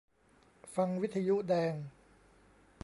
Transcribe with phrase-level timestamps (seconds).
[0.75, 1.75] ฟังวิทยุแดง